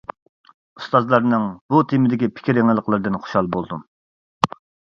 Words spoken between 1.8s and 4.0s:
تېمىدىكى پىكىر يېڭىلىقلىرىدىن خۇشال بولدۇم.